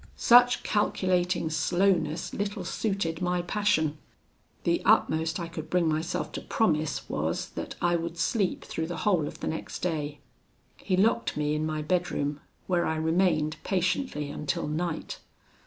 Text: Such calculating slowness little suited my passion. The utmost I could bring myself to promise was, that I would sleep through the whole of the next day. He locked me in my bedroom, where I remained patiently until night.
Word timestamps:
Such 0.15 0.63
calculating 0.63 1.51
slowness 1.51 2.33
little 2.33 2.63
suited 2.65 3.21
my 3.21 3.43
passion. 3.43 3.99
The 4.63 4.81
utmost 4.83 5.39
I 5.39 5.47
could 5.47 5.69
bring 5.69 5.87
myself 5.87 6.31
to 6.31 6.41
promise 6.41 7.07
was, 7.07 7.49
that 7.49 7.75
I 7.83 7.95
would 7.97 8.17
sleep 8.17 8.65
through 8.65 8.87
the 8.87 8.97
whole 9.05 9.27
of 9.27 9.41
the 9.41 9.47
next 9.47 9.83
day. 9.83 10.17
He 10.77 10.97
locked 10.97 11.37
me 11.37 11.53
in 11.53 11.67
my 11.67 11.83
bedroom, 11.83 12.39
where 12.65 12.87
I 12.87 12.95
remained 12.95 13.57
patiently 13.63 14.31
until 14.31 14.67
night. 14.67 15.19